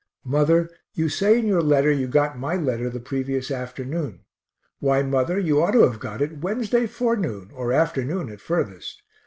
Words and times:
Mother, 0.25 0.67
you 0.95 1.09
say 1.09 1.37
in 1.37 1.45
your 1.45 1.61
letter 1.61 1.91
you 1.91 2.07
got 2.07 2.35
my 2.35 2.55
letter 2.55 2.89
the 2.89 2.99
previous 2.99 3.51
afternoon. 3.51 4.21
Why, 4.79 5.03
mother, 5.03 5.37
you 5.37 5.61
ought 5.61 5.73
to 5.73 5.83
[have] 5.87 5.99
got 5.99 6.23
it 6.23 6.39
Wednesday 6.39 6.87
forenoon, 6.87 7.51
or 7.53 7.71
afternoon 7.71 8.31
at 8.31 8.41
furthest. 8.41 9.03